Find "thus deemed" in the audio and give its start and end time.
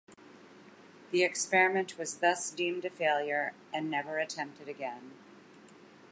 2.17-2.85